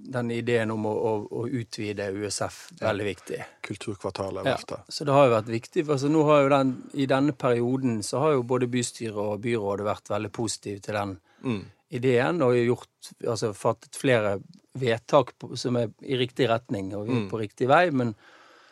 [0.10, 3.39] den ideen om å, å, å utvide USF veldig viktig.
[3.67, 4.56] Kulturkvartalet Ja,
[4.89, 5.86] så det har jo vært viktig.
[5.86, 9.41] for Altså nå har jo den, I denne perioden så har jo både bystyret og
[9.43, 11.62] byrådet vært veldig positive til den Mm.
[11.91, 14.41] ideen og gjort, altså fattet flere
[14.76, 17.30] vedtak på, som er i riktig retning og vi er Mm.
[17.32, 17.89] på riktig vei.
[17.91, 18.15] Men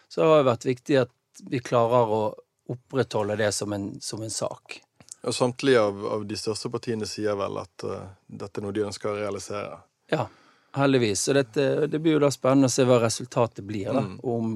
[0.09, 1.09] så har det vært viktig at
[1.49, 2.33] vi klarer å
[2.69, 4.81] opprettholde det som en, som en sak.
[5.23, 8.83] Og samtlige av, av de største partiene sier vel at uh, dette er noe de
[8.85, 9.79] ønsker å realisere.
[10.11, 10.27] Ja,
[10.75, 11.21] heldigvis.
[11.21, 14.03] Så dette, det blir jo da spennende å se hva resultatet blir, da.
[14.03, 14.17] Mm.
[14.23, 14.55] Om,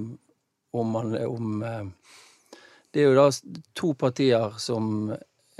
[0.77, 1.85] om man om, eh,
[2.91, 3.29] Det er jo da
[3.73, 5.11] to partier som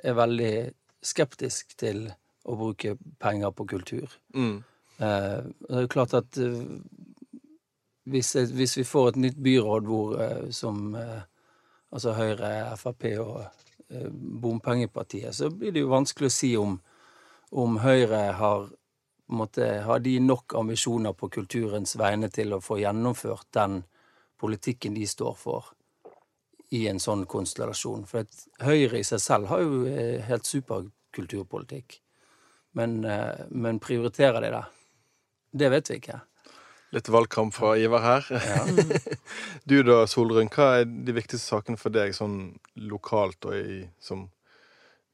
[0.04, 2.10] er veldig skeptisk til
[2.44, 4.12] å bruke penger på kultur.
[4.36, 4.64] Mm.
[4.98, 6.60] Eh, det er jo klart at eh,
[8.12, 10.18] hvis, hvis vi får et nytt byråd hvor
[10.52, 10.92] som
[11.92, 13.46] altså Høyre, Frp og
[14.42, 16.80] Bompengepartiet, så blir det jo vanskelig å si om,
[17.52, 18.68] om Høyre har
[19.32, 23.84] på en måte, Har de nok ambisjoner på kulturens vegne til å få gjennomført den
[24.36, 25.66] politikken de står for,
[26.76, 28.04] i en sånn konstellasjon?
[28.06, 28.28] For
[28.60, 30.84] Høyre i seg selv har jo eh, helt super
[31.16, 32.02] kulturpolitikk.
[32.76, 34.66] Men, eh, men prioriterer de det?
[35.64, 36.20] Det vet vi ikke.
[36.92, 38.28] Litt valgkamp fra Ivar her.
[39.64, 40.52] du da, Solrun.
[40.52, 44.28] Hva er de viktigste sakene for deg sånn lokalt og i, som,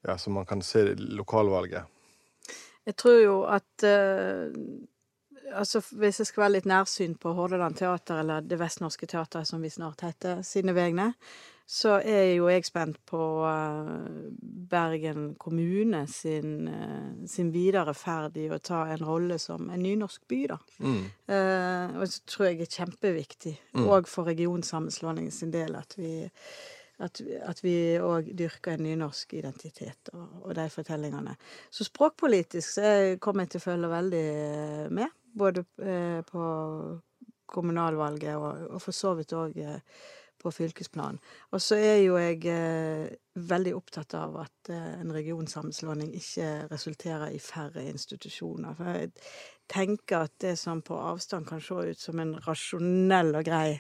[0.01, 1.86] ja, som man kan se i lokalvalget?
[2.88, 4.54] Jeg tror jo at eh,
[5.58, 9.62] altså Hvis jeg skal være litt nærsynt på Hordaland Teater, eller Det Vestnorske Teater, som
[9.63, 11.13] vi snart heter, sine vegne,
[11.67, 14.32] så er jo jeg spent på eh,
[14.71, 20.23] Bergen kommune sin, eh, sin videre ferd i å ta en rolle som en nynorsk
[20.32, 20.58] by, da.
[20.80, 21.02] Mm.
[21.28, 24.06] Eh, og så tror jeg er kjempeviktig, Mm.
[24.08, 26.30] for regionsammenslåingen sin del, at vi
[26.99, 31.36] at, at vi òg dyrker en nynorsk identitet og, og de fortellingene.
[31.69, 35.17] Så språkpolitisk så er- kommer jeg til å følge veldig eh, med.
[35.38, 36.45] Både eh, på
[37.47, 39.79] kommunalvalget og, og for så vidt òg eh,
[40.41, 41.17] på fylkesplan.
[41.51, 42.41] Og så er jo jeg
[43.38, 48.75] veldig opptatt av at eh, en regionsammenslåing ikke resulterer i færre institusjoner.
[48.77, 49.12] For jeg
[49.69, 53.77] tenker at det som på avstand kan se ut som en rasjonell og grei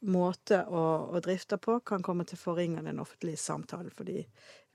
[0.00, 4.22] måte å, å drifte på, kan komme til forringe den offentlige samtalen, fordi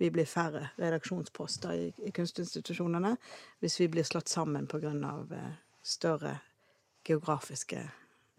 [0.02, 3.16] vi blir færre redaksjonsposter i, i kunstinstitusjonene
[3.62, 4.68] hvis vi blir slått sammen
[5.06, 5.54] av eh,
[5.84, 6.40] større
[7.06, 7.84] geografiske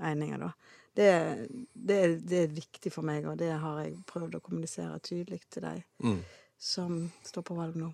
[0.02, 0.38] eininger.
[0.38, 0.52] da.
[0.94, 5.42] Det, det, det er viktig for meg, og det har jeg prøvd å kommunisere tydelig
[5.48, 6.22] til de Mm.
[6.58, 7.92] som står på valg nå.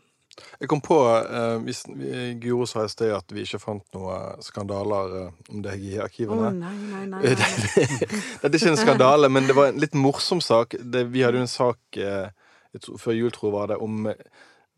[0.60, 4.42] Jeg kom på eh, hvis, vi- Guro sa i sted at vi ikke fant noen
[4.42, 6.50] skandaler eh, om deg i arkivene.
[6.50, 7.04] Å, nei, nei.
[7.12, 8.10] Nei, nei.
[8.42, 10.74] det er ikke en skandale, men det var en litt morsom sak.
[10.82, 12.28] Det, vi hadde jo en sak eh,
[12.76, 14.26] jeg tror, før jul, tror jeg var det, om eh,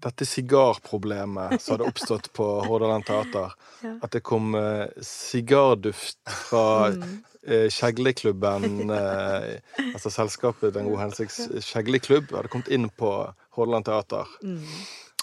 [0.00, 3.52] dette sigarproblemet som hadde oppstått på Hordaland Teater.
[3.84, 3.96] Ja.
[4.04, 6.18] At det kom eh, sigarduft
[6.48, 7.18] fra Mm.
[7.46, 9.60] eh, Kjegleklubben eh,
[9.94, 13.10] Altså selskapet Den gode hensikts Kjegleklubb hadde kommet inn på
[13.56, 14.28] Hordaland Teater.
[14.44, 14.60] Mm.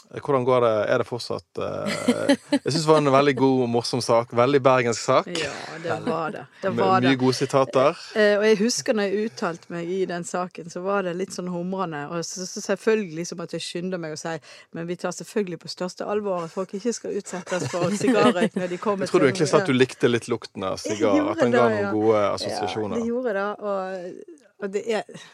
[0.08, 0.74] Hvordan går det?
[0.88, 4.32] Er det fortsatt uh, Jeg syns det var en veldig god og morsom sak.
[4.38, 5.28] Veldig bergensk sak.
[5.36, 5.52] Ja,
[5.84, 6.46] det var det.
[6.62, 7.12] Det Med var det.
[7.12, 8.00] mye gode sitater.
[8.16, 11.36] Uh, og jeg husker når jeg uttalte meg i den saken, så var det litt
[11.36, 12.06] sånn humrende.
[12.16, 14.38] Og så, så selvfølgelig som at jeg skynder meg å si
[14.72, 18.72] men vi tar selvfølgelig på største alvor at folk ikke skal utsettes for sigarrøyk når
[18.74, 21.20] de kommer Jeg tror du egentlig sa at du likte litt lukten av sigar.
[21.34, 21.92] At den ga noen ja.
[21.96, 23.00] gode Ja, assosiasjoner.
[23.00, 23.48] det gjorde det.
[23.60, 25.28] Og, og det er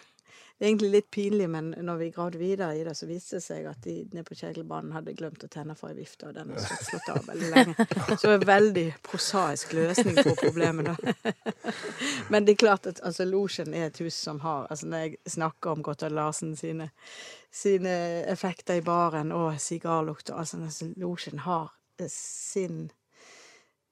[0.64, 3.84] egentlig litt pinlig, men når vi gravde videre i det, så viste det seg at
[3.84, 7.10] de nede på Kjegelbanen hadde glemt å tenne for ei vifte, og den har slått
[7.12, 7.88] av veldig lenge.
[8.22, 11.34] Så en veldig prosaisk løsning på problemet, da.
[12.32, 15.36] Men det er klart at altså, Losjen er et hus som har altså Når jeg
[15.36, 16.90] snakker om Gotthard Larsen sine,
[17.52, 17.94] sine
[18.32, 21.74] effekter i baren og sigarlukt og altså, altså Losjen har
[22.10, 22.88] sin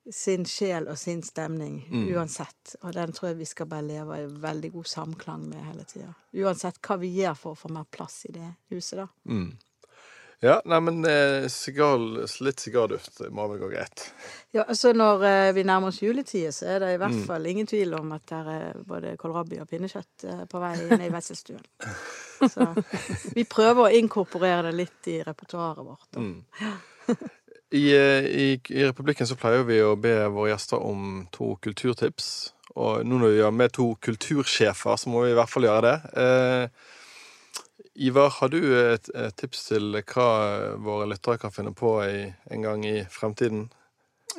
[0.10, 1.84] sin sjel og sin stemning
[2.16, 2.76] uansett.
[2.82, 6.14] Og den tror jeg vi skal bare leve i veldig god samklang med hele tida.
[6.42, 9.08] Uansett hva vi gjør for å få mer plass i det huset, da.
[9.30, 9.52] Mm.
[10.42, 12.02] Ja, nei, men eh, sigar,
[12.42, 14.08] litt sigarduft må vel gå greit.
[14.58, 17.26] Ja, altså Når eh, vi nærmer oss juletid, så er det i hvert Mm.
[17.28, 21.06] fall ingen tvil om at det er både kålrabi og pinnekjøtt eh, på vei inn
[21.06, 21.62] i vesselstuen.
[22.50, 22.66] Så
[23.36, 26.10] vi prøver å inkorporere det litt i repertoaret vårt.
[26.10, 26.26] Da.
[26.26, 26.42] Mm.
[27.72, 32.52] I, eh, i, I Republikken så pleier vi å be våre gjester om to kulturtips.
[32.76, 35.86] Og nå når vi har med to kultursjefer, så må vi i hvert fall gjøre
[35.88, 35.96] det.
[36.24, 36.90] Eh,
[38.08, 40.28] Ivar, har du et, et tips til hva
[40.80, 43.66] våre lyttere kan finne på i, en gang i fremtiden?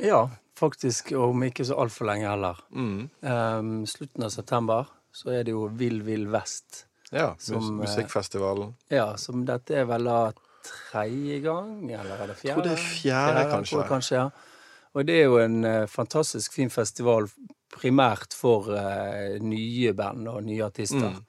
[0.01, 0.25] Ja,
[0.59, 2.63] faktisk om ikke så altfor lenge heller.
[2.73, 3.11] Mm.
[3.21, 6.87] Um, slutten av september så er det jo Vill Vill Vest.
[7.13, 8.73] Ja, Som, eh, musikkfestivalen.
[8.89, 10.33] Ja, som dette er vel da
[10.67, 12.49] tredje gang, eller er det fjerde?
[12.49, 13.75] Jeg tror det er fjerde, kanskje.
[13.75, 14.49] tror jeg kanskje, ja.
[14.93, 17.29] Og det er jo en uh, fantastisk fin festival
[17.73, 21.15] primært for uh, nye band og nye artister.
[21.15, 21.23] Mm.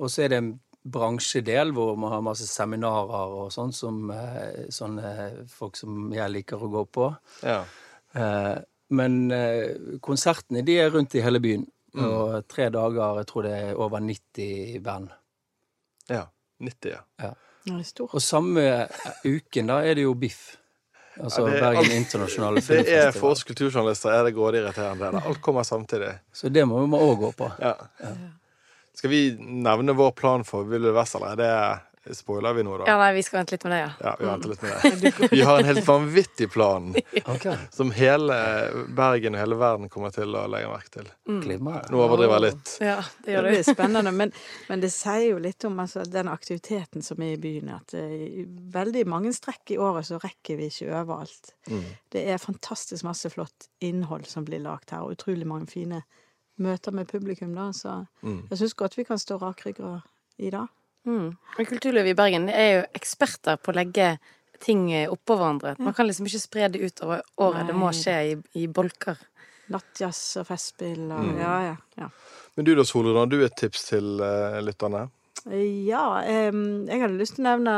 [0.00, 0.54] Og så er det en
[0.86, 5.12] bransjedel hvor man har masse seminarer og sånn som uh, sånne
[5.52, 7.10] folk som jeg liker å gå på.
[7.44, 7.60] Ja.
[8.96, 9.16] Men
[10.00, 11.66] konsertene de er rundt i hele byen.
[11.92, 12.04] Mm.
[12.06, 15.10] Og tre dager, jeg tror det er over 90 band.
[16.08, 16.22] ja.
[16.58, 17.02] 90, ja.
[17.20, 17.34] Ja.
[18.12, 18.86] Og samme
[19.24, 20.56] uken da er det jo Biff.
[21.16, 23.30] Altså Ja, det er Bergen alt- Internasjonale Det er for Filmfestival.
[23.32, 25.10] oss kulturjournalister er det grådig irriterende.
[25.16, 25.22] det.
[25.26, 26.10] Alt kommer samtidig.
[26.32, 27.50] Så det må vi òg gå på.
[27.60, 27.74] Ja.
[28.96, 31.50] Skal vi nevne vår plan for Ville Vest, eller er det
[32.14, 32.84] Spoiler vi nå, da?
[32.86, 33.90] Ja, nei, vi skal vente litt med det, ja.
[34.04, 35.28] Ja, vi venter litt med det.
[35.36, 36.90] Vi har en helt vanvittig plan
[37.34, 37.56] okay.
[37.74, 38.36] som hele
[38.94, 41.08] Bergen og hele verden kommer til å legge merke til.
[41.28, 41.40] Mm.
[41.90, 42.74] Nå overdriver jeg litt.
[42.84, 43.54] Ja, det Det gjør det.
[43.56, 43.64] det.
[43.76, 44.32] spennende, men,
[44.68, 47.72] men det sier jo litt om altså, den aktiviteten som er i byen.
[47.76, 51.54] At eh, i veldig mange strekk i året så rekker vi ikke overalt.
[51.70, 51.82] Mm.
[52.12, 56.02] Det er fantastisk masse flott innhold som blir lagt her, og utrolig mange fine
[56.62, 57.54] møter med publikum.
[57.54, 58.46] da, Så Mm.
[58.50, 60.02] jeg syns godt vi kan stå rakrygga
[60.38, 60.66] i det.
[61.06, 61.28] Mm.
[61.56, 64.16] Men kulturlivet i Bergen er jo eksperter på å legge
[64.64, 65.74] ting oppå hverandre.
[65.78, 67.66] Man kan liksom ikke spre det utover året.
[67.68, 69.18] Det må skje i, i bolker.
[69.72, 71.38] Nattjazz og festspill og Mm.
[71.42, 71.76] ja, ja.
[71.98, 72.08] ja.
[72.56, 75.08] Men du da, Solrun, har du et tips til uh, lytterne?
[75.46, 77.74] Ja, em, jeg hadde lyst til å nevne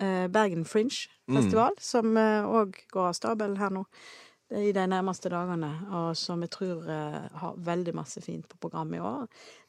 [0.00, 3.82] eh, Bergen Fringe Festival, som òg går av stabelen her nå
[4.60, 8.98] i de nærmeste dagene, og som jeg tror eh, har veldig masse fint på programmet
[8.98, 9.24] i år.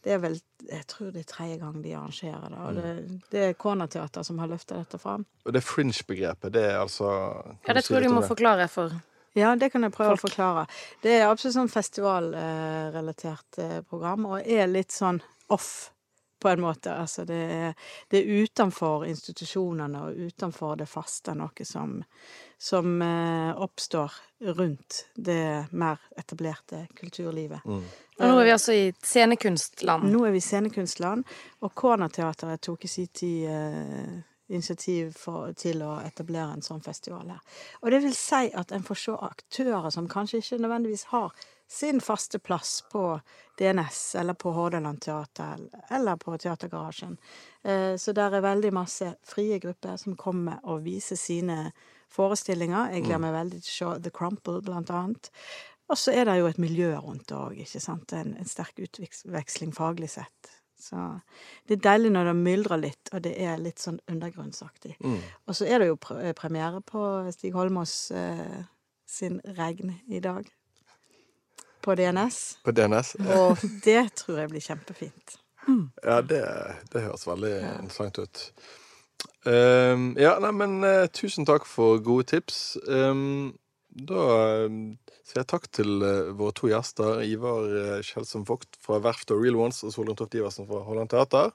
[0.05, 0.35] Det er vel
[0.69, 4.39] Jeg tror det er tredje gang de arrangerer det, og det, det er Kona-teater som
[4.39, 5.25] har løfta dette fram.
[5.45, 7.09] Og det fringe-begrepet, det er altså
[7.67, 8.29] Ja, det tror jeg du må det?
[8.29, 8.93] forklare for
[9.35, 10.23] Ja, det kan jeg prøve Folk.
[10.23, 10.67] å forklare.
[11.03, 15.21] Det er absolutt sånn festivalrelatert eh, program, og er litt sånn
[15.51, 15.91] off
[16.45, 16.93] på en måte.
[16.93, 17.71] Altså det er,
[18.13, 21.95] det er utenfor institusjonene og utenfor det faste, noe som,
[22.61, 24.13] som eh, oppstår
[24.59, 27.65] rundt det mer etablerte kulturlivet.
[27.65, 27.81] Mm.
[28.19, 30.05] Og nå er vi altså i scenekunstland.
[30.13, 31.25] Nå er vi i scenekunstland,
[31.65, 34.15] og Kona-teatret tok i sin tid eh,
[34.53, 37.41] initiativ for, til å etablere en sånn festival her.
[37.81, 41.33] Og det vil si at en får se aktører som kanskje ikke nødvendigvis har
[41.67, 43.19] sin faste plass på
[43.57, 47.17] DNS eller på Hordaland Teater eller på Teatergarasjen.
[47.63, 51.71] Eh, så der er veldig masse frie grupper som kommer og viser sine
[52.13, 52.93] forestillinger.
[52.93, 55.31] Jeg gleder meg veldig til å se The Crumple, blant annet.
[55.89, 58.13] Og så er det jo et miljø rundt òg, ikke sant.
[58.17, 60.53] En, en sterk utveksling faglig sett.
[60.79, 60.99] Så
[61.67, 64.97] det er deilig når det myldrer litt, og det er litt sånn undergrunnsaktig.
[64.99, 65.19] Mm.
[65.47, 67.01] Og så er det jo pre premiere på
[67.33, 68.61] Stig Holmås eh,
[69.09, 70.49] sin Regn i dag.
[71.85, 72.39] På DNS.
[72.65, 73.15] På DNS?
[73.37, 75.37] Og det tror jeg blir kjempefint.
[76.05, 76.41] Ja, det,
[76.93, 78.41] det høres veldig interessant ut.
[79.45, 82.77] Um, ja, nei, men eh, tusen takk for gode tips.
[82.89, 83.53] Um,
[83.95, 84.23] da
[84.65, 84.79] uh,
[85.23, 89.43] sier jeg takk til uh, våre to gjester, Ivar uh, Kjeldsen Vogt fra Verft og
[89.43, 91.53] Real Ones og Solrun Toft Iversen fra Holland Teater.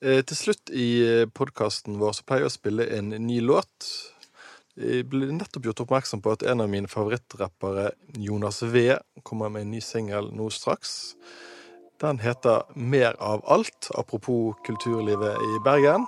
[0.00, 1.02] Til slutt i
[1.36, 3.84] podkasten vår så pleier jeg å spille en ny låt.
[4.80, 9.66] Jeg ble nettopp gjort oppmerksom på at en av mine favorittrappere, Jonas V, kommer med
[9.66, 11.14] en ny singel nå straks.
[12.00, 16.06] Den heter Mer av alt, apropos kulturlivet i Bergen.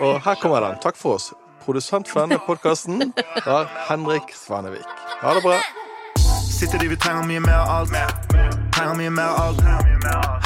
[0.00, 0.76] Og her kommer den.
[0.84, 1.30] Takk for oss.
[1.64, 3.14] Produsent for denne podkasten
[3.46, 4.86] var Henrik Svanevik.
[5.22, 5.56] Ha det bra.
[6.52, 7.96] Sitter de, vi trenger mye mer av alt.
[8.76, 9.64] Trenger mye mer av alt.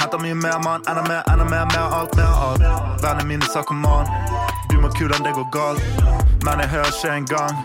[0.00, 2.62] Henter mye mer mann, enda mer, enda mer, mer alt, mer alt.
[3.02, 4.06] Vennene mine sa kom an,
[4.70, 6.10] du må kulen, det går galt.
[6.44, 7.57] Men jeg hører ikke engang.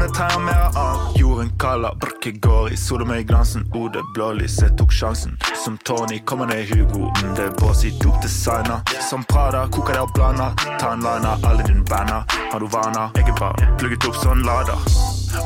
[0.00, 1.16] Jeg trenger mer av.
[1.16, 3.64] Jorden kaller, brkke går i sola med glansen.
[3.74, 5.38] Ode blålys, jeg tok sjansen.
[5.64, 8.82] Som Tony kommer det Hugo, mm, det er bås i dopdesigner.
[9.10, 10.52] Som Prada, koker det og blander.
[10.80, 12.24] Tannliner, en alle dine venner.
[12.52, 13.10] Har du vaner?
[13.16, 14.78] Jeg er bare plugget opp sånn lader.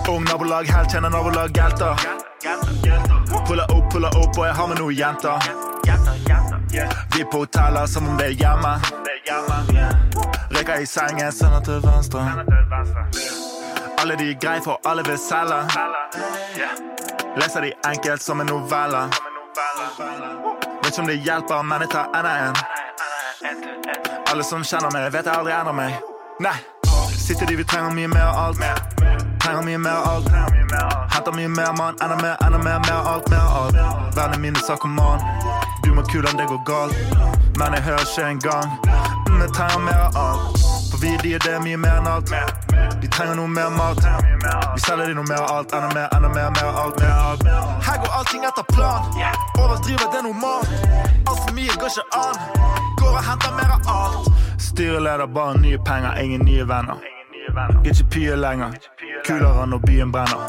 [0.09, 1.95] Ung nabolag, helt kjenner nabolag, gelter.
[3.47, 5.39] Puller opp, puller opp, og jeg har med noen jenter.
[7.15, 8.75] Vi på hoteller som om det er hjemme.
[10.69, 12.21] Rekker i sengen, sender til venstre.
[13.99, 15.61] Alle de er grei, for alle vil selge.
[17.37, 19.01] Leser de enkelt som en novelle.
[20.83, 22.57] Vet ikke om det hjelper, men jeg tar enda en.
[24.29, 25.97] Alle som kjenner meg, vet jeg aldri ender meg.
[26.45, 26.59] Nei.
[27.17, 28.93] Sitter de, vi trenger mye mer av alt.
[29.41, 30.29] Trenger mye mer av alt.
[31.15, 33.81] Henter mye mer mann, enda mer, enda mer, mer alt, mer alt.
[34.17, 35.25] Vennene mine sa kom an,
[35.85, 37.21] du må kule om det går galt.
[37.57, 39.08] Men jeg hører ikke engang.
[39.41, 40.59] Jeg trenger mer av alt.
[40.91, 42.31] For vi de er det mye mer enn alt.
[43.01, 43.99] De trenger noe mer mat.
[44.75, 47.45] Vi selger de noe mer av alt, enda mer, enda mer, mer alt, mer alt.
[47.87, 49.03] Her går allting etter plan.
[49.59, 50.69] Overdriver det normalt.
[51.29, 52.37] Altfor mye går ikke an.
[52.99, 54.31] Går og henter mer av alt.
[54.69, 57.05] Styreleder, bare nye penger, ingen nye venner.
[57.85, 58.75] Ikke pye lenger.
[59.27, 60.41] Kulere når byen brenner.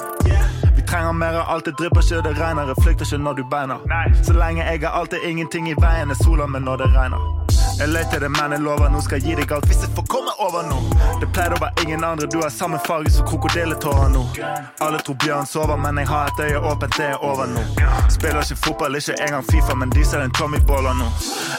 [0.75, 2.73] Vi trenger mer av alt, det drypper ikke, det regner.
[2.73, 3.85] Jeg flykter ikke når du beiner.
[4.23, 6.09] Så lenge jeg er alt, det er ingenting i veien.
[6.09, 7.38] er soler med når det regner.
[7.79, 10.05] Jeg leter det, men jeg lover nå skal jeg gi deg alt hvis jeg får
[10.11, 10.79] komme over nå.
[11.21, 14.23] Det pleide å være ingen andre, du har samme farge som krokodilletårer nå.
[14.83, 17.63] Alle tror Bjørn sover, men jeg har et øye åpent, det er over nå.
[18.11, 21.07] Spiller ikke fotball, ikke engang Fifa, men de ser en Tommy-baller nå.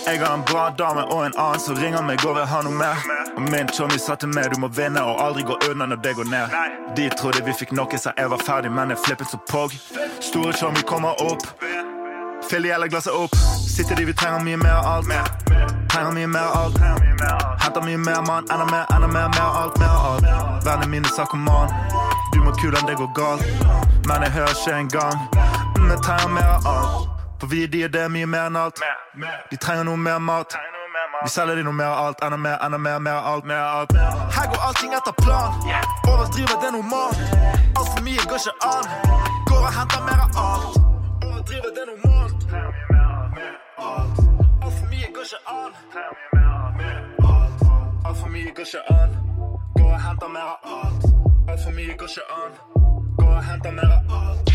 [0.05, 2.77] Jeg har en bra dame og en annen som ringer meg og vil ha noe
[2.83, 3.01] mer.
[3.31, 6.17] Og min Tommy sa til meg du må vinne og aldri gå unna når det
[6.21, 6.57] går ned.
[7.01, 9.73] De trodde vi fikk noe, sa jeg var ferdig, men jeg flippet som pog.
[10.21, 11.49] Store Tommy kommer opp.
[12.51, 13.37] Fyll de hele glasset opp.
[13.65, 15.80] Sitter de, vi trenger mye mer av alt.
[15.91, 16.79] Trenger mye mer alt.
[17.63, 20.25] Henter mye mer mann, enda mer, enda mer, mer alt, mer alt.
[20.65, 21.69] Vennene mine sa kom an,
[22.33, 23.43] du må kulen, det går galt.
[24.07, 25.19] Men jeg hører ikke engang.
[25.77, 27.09] Mm, jeg trenger mer alt.
[27.41, 28.79] For vi de er det mye mer enn alt.
[29.51, 30.57] De trenger noe mer mat.
[31.25, 33.93] Vi selger de noe mer alt, enda mer, enda mer, mer alt, mer alt.
[34.37, 35.53] Her går allting etter plan.
[36.09, 37.19] Overdriver det normalt.
[37.77, 38.85] Altfor mye går ikke an.
[39.49, 40.81] Går og henter mer av alt.
[41.27, 42.41] Overdriver det normalt.
[43.79, 44.30] Altfor
[45.01, 45.73] mig at gå så on.
[48.05, 49.11] Alt oh, for mig at gå så on.
[49.77, 51.05] Gå og henter mere alt
[51.49, 52.53] Alt for mig at gå så on.
[53.19, 54.51] Gå og henter mere alt